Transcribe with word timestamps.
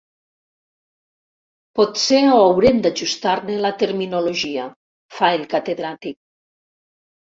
Potser 1.81 2.23
haurem 2.39 2.81
d'ajustar-ne 2.87 3.61
la 3.69 3.75
terminologia 3.85 4.69
—fa 5.15 5.35
el 5.41 5.49
catedràtic—. 5.57 6.23